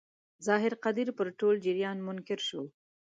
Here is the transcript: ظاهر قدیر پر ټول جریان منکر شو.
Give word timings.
ظاهر 0.47 0.73
قدیر 0.83 1.09
پر 1.17 1.27
ټول 1.39 1.55
جریان 1.65 1.97
منکر 2.07 2.39
شو. 2.47 2.61